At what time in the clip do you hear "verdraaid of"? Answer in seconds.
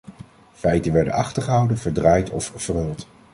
1.77-2.51